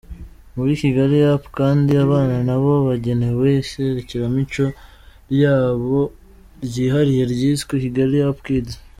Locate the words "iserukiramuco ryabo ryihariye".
3.63-7.23